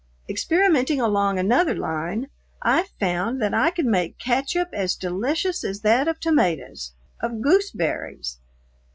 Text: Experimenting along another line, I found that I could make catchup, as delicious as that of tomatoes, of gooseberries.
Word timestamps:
Experimenting 0.27 0.99
along 0.99 1.37
another 1.37 1.75
line, 1.75 2.27
I 2.59 2.87
found 2.99 3.39
that 3.43 3.53
I 3.53 3.69
could 3.69 3.85
make 3.85 4.17
catchup, 4.17 4.69
as 4.73 4.95
delicious 4.95 5.63
as 5.63 5.81
that 5.81 6.07
of 6.07 6.19
tomatoes, 6.19 6.93
of 7.21 7.39
gooseberries. 7.39 8.39